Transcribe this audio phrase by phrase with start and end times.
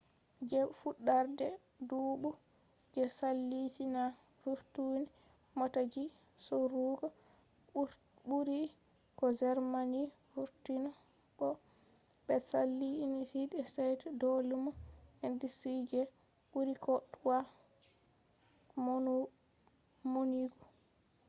[0.49, 1.47] je fuɗɗarde
[1.89, 2.29] duɓu
[2.93, 4.03] je saali china
[4.41, 5.03] vurtini
[5.57, 6.03] mota ji
[6.45, 7.07] sorugo
[8.27, 8.59] ɓuri
[9.19, 9.99] ko germany
[10.33, 10.89] vurtini
[11.37, 11.47] bo
[12.25, 14.71] ɓe saali united states do lumo
[15.27, 16.01] industry je
[16.51, 17.41] ɓuri ko toi
[20.05, 20.63] maunugo